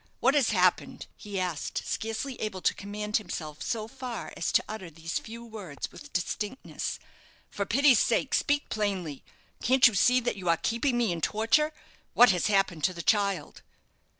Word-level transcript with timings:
What 0.19 0.33
has 0.33 0.49
happened?" 0.49 1.05
he 1.15 1.39
asked, 1.39 1.83
scarcely 1.85 2.33
able 2.41 2.61
to 2.61 2.73
command 2.73 3.17
himself 3.17 3.61
so 3.61 3.87
far 3.87 4.33
as 4.35 4.51
to 4.53 4.63
utter 4.67 4.89
these 4.89 5.19
few 5.19 5.45
words 5.45 5.91
with 5.91 6.11
distinctness. 6.11 6.97
"For 7.51 7.67
pity's 7.67 7.99
sake 7.99 8.33
speak 8.33 8.67
plainly. 8.69 9.23
Can't 9.61 9.85
you 9.87 9.93
see 9.93 10.19
that 10.19 10.37
you 10.37 10.49
are 10.49 10.57
keeping 10.57 10.97
me 10.97 11.11
in 11.11 11.21
torture? 11.21 11.71
What 12.15 12.31
has 12.31 12.47
happened 12.47 12.83
to 12.85 12.95
the 12.95 13.03
child?" 13.03 13.61